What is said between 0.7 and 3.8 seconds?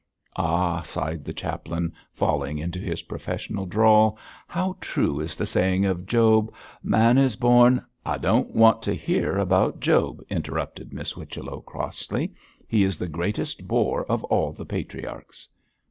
sighed the chaplain, falling into his professional